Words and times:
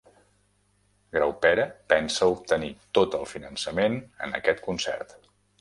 Graupera 1.17 1.67
pensa 1.93 2.29
obtenir 2.33 2.71
tot 2.99 3.19
el 3.21 3.29
finançament 3.35 4.03
en 4.29 4.35
aquest 4.43 4.69
concert 4.71 5.19